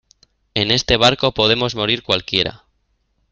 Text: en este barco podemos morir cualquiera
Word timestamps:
en 0.55 0.71
este 0.71 0.97
barco 0.97 1.31
podemos 1.31 1.75
morir 1.75 2.01
cualquiera 2.01 2.63